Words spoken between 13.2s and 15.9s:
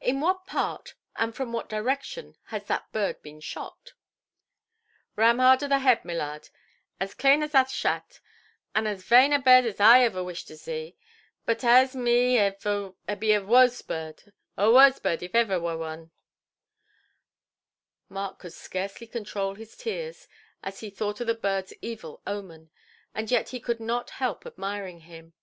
a wosebird, a wosebird, if iver wur